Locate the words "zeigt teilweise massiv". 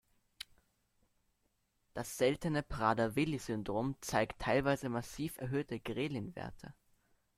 4.01-5.37